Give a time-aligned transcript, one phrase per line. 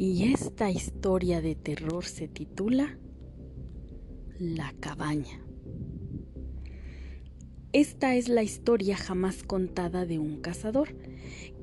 [0.00, 2.96] Y esta historia de terror se titula
[4.38, 5.44] La cabaña.
[7.72, 10.94] Esta es la historia jamás contada de un cazador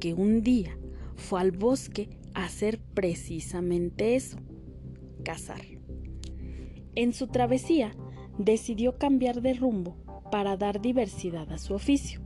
[0.01, 0.77] que un día
[1.15, 4.37] fue al bosque a hacer precisamente eso,
[5.23, 5.61] cazar.
[6.93, 7.95] En su travesía
[8.37, 9.95] decidió cambiar de rumbo
[10.29, 12.19] para dar diversidad a su oficio.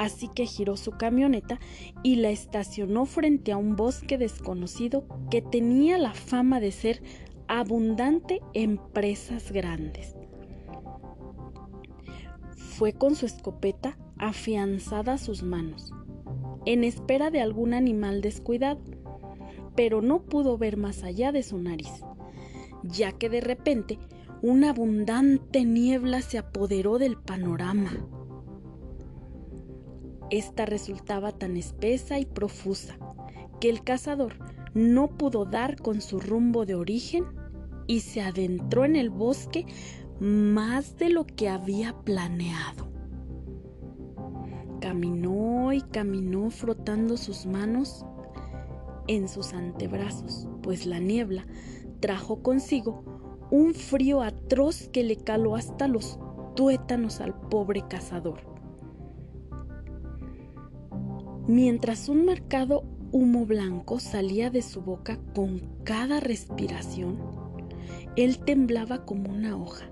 [0.00, 1.60] Así que giró su camioneta
[2.02, 7.02] y la estacionó frente a un bosque desconocido que tenía la fama de ser
[7.48, 10.16] abundante en presas grandes.
[12.56, 15.92] Fue con su escopeta afianzada a sus manos,
[16.64, 18.80] en espera de algún animal descuidado,
[19.76, 21.92] pero no pudo ver más allá de su nariz,
[22.84, 23.98] ya que de repente
[24.40, 27.92] una abundante niebla se apoderó del panorama.
[30.30, 32.96] Esta resultaba tan espesa y profusa
[33.60, 34.34] que el cazador
[34.74, 37.24] no pudo dar con su rumbo de origen
[37.86, 39.66] y se adentró en el bosque
[40.20, 42.88] más de lo que había planeado.
[44.80, 48.06] Caminó y caminó frotando sus manos
[49.08, 51.46] en sus antebrazos, pues la niebla
[51.98, 53.02] trajo consigo
[53.50, 56.20] un frío atroz que le caló hasta los
[56.54, 58.59] tuétanos al pobre cazador.
[61.50, 67.18] Mientras un marcado humo blanco salía de su boca con cada respiración,
[68.14, 69.90] él temblaba como una hoja.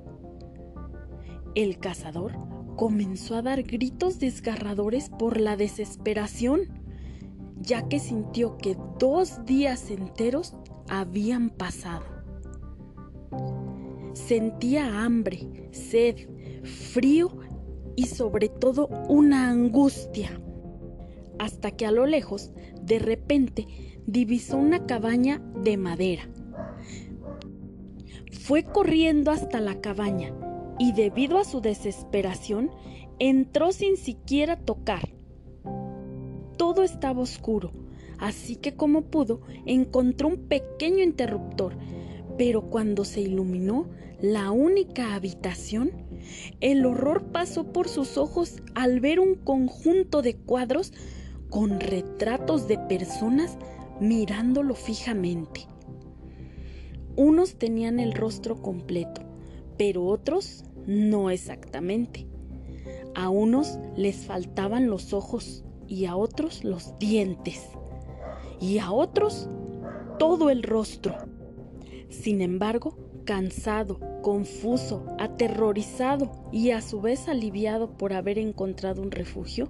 [1.56, 2.34] El cazador
[2.76, 6.60] comenzó a dar gritos desgarradores por la desesperación,
[7.60, 10.54] ya que sintió que dos días enteros
[10.88, 12.04] habían pasado.
[14.12, 16.28] Sentía hambre, sed,
[16.62, 17.36] frío
[17.96, 20.40] y sobre todo una angustia.
[21.38, 23.66] Hasta que a lo lejos, de repente,
[24.06, 26.28] divisó una cabaña de madera.
[28.32, 30.34] Fue corriendo hasta la cabaña
[30.78, 32.70] y debido a su desesperación,
[33.18, 35.10] entró sin siquiera tocar.
[36.56, 37.72] Todo estaba oscuro,
[38.18, 41.76] así que como pudo, encontró un pequeño interruptor,
[42.36, 43.88] pero cuando se iluminó,
[44.20, 45.92] la única habitación,
[46.60, 50.92] el horror pasó por sus ojos al ver un conjunto de cuadros
[51.50, 53.56] con retratos de personas
[54.00, 55.66] mirándolo fijamente.
[57.16, 59.22] Unos tenían el rostro completo,
[59.76, 62.26] pero otros no exactamente.
[63.14, 67.64] A unos les faltaban los ojos y a otros los dientes
[68.60, 69.48] y a otros
[70.18, 71.16] todo el rostro.
[72.08, 79.68] Sin embargo, cansado, confuso, aterrorizado y a su vez aliviado por haber encontrado un refugio,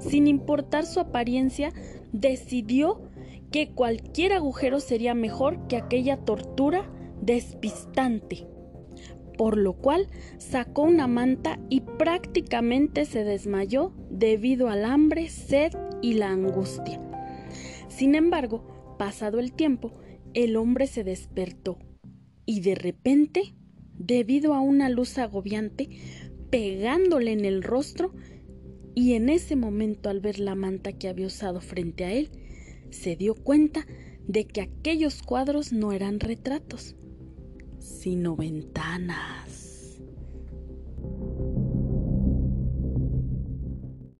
[0.00, 1.72] sin importar su apariencia,
[2.12, 3.10] decidió
[3.50, 6.90] que cualquier agujero sería mejor que aquella tortura
[7.20, 8.46] despistante,
[9.36, 15.72] por lo cual sacó una manta y prácticamente se desmayó debido al hambre, sed
[16.02, 17.00] y la angustia.
[17.88, 19.92] Sin embargo, pasado el tiempo,
[20.34, 21.78] el hombre se despertó
[22.44, 23.54] y de repente,
[23.98, 25.88] debido a una luz agobiante,
[26.50, 28.12] pegándole en el rostro,
[28.96, 32.30] y en ese momento al ver la manta que había usado frente a él,
[32.88, 33.86] se dio cuenta
[34.26, 36.96] de que aquellos cuadros no eran retratos,
[37.78, 39.65] sino ventanas.